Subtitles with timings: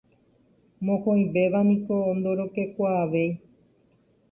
[0.89, 3.29] Mokõivéva niko ndorokekuaavéi.